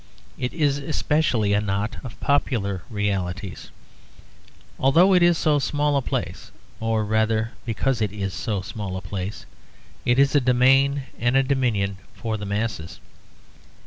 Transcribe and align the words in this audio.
It 0.35 0.51
is 0.51 0.79
especially 0.79 1.53
a 1.53 1.61
knot 1.61 1.97
of 2.03 2.19
popular 2.19 2.81
realities. 2.89 3.69
Although 4.79 5.13
it 5.13 5.21
is 5.21 5.37
so 5.37 5.59
small 5.59 5.95
a 5.95 6.01
place, 6.01 6.49
or 6.79 7.05
rather 7.05 7.51
because 7.67 8.01
it 8.01 8.11
is 8.11 8.33
so 8.33 8.61
small 8.63 8.97
a 8.97 9.01
place, 9.01 9.45
it 10.03 10.17
is 10.17 10.33
a 10.33 10.41
domain 10.41 11.03
and 11.19 11.37
a 11.37 11.43
dominion 11.43 11.97
for 12.15 12.35
the 12.35 12.47
masses. 12.47 12.99